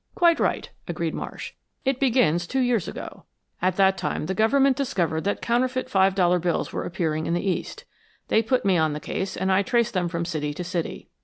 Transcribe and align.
"Quite 0.15 0.39
right," 0.39 0.67
agreed 0.87 1.13
Marsh. 1.13 1.53
"It 1.85 1.99
begins 1.99 2.47
two 2.47 2.61
years 2.61 2.87
ago. 2.87 3.25
At 3.61 3.75
that 3.75 3.99
time 3.99 4.25
the 4.25 4.33
Government 4.33 4.75
discovered 4.75 5.25
that 5.25 5.43
counterfeit 5.43 5.91
five 5.91 6.15
dollar 6.15 6.39
bills 6.39 6.73
were 6.73 6.85
appearing 6.85 7.27
in 7.27 7.35
the 7.35 7.47
East. 7.47 7.85
They 8.27 8.41
put 8.41 8.65
me 8.65 8.79
on 8.79 8.93
the 8.93 8.99
case 8.99 9.37
and 9.37 9.51
I 9.51 9.61
traced 9.61 9.93
them 9.93 10.09
from 10.09 10.25
city 10.25 10.55
to 10.55 10.63
city. 10.63 11.09